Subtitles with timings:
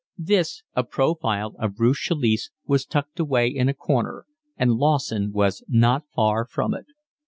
[0.17, 4.25] This, a profile of Ruth Chalice, was tucked away in a corner,
[4.57, 6.87] and Lawson was not far from it.